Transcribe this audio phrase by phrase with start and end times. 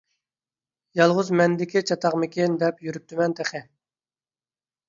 [0.99, 3.63] يالغۇز مەندىكى چاتاقمىكىن دەپ يۈرۈپتىمەن تېخى.